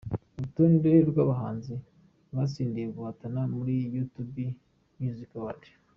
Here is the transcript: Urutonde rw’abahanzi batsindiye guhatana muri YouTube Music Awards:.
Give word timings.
Urutonde 0.37 0.91
rw’abahanzi 1.09 1.73
batsindiye 2.35 2.87
guhatana 2.95 3.41
muri 3.55 3.75
YouTube 3.95 4.43
Music 5.01 5.29
Awards:. 5.39 5.69